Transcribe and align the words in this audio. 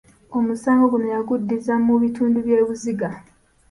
Omusango 0.37 0.85
guno 0.91 1.07
yaguddiza 1.15 1.73
mu 1.85 1.93
bitundu 2.03 2.37
by’e 2.45 2.61
Buziga. 2.67 3.09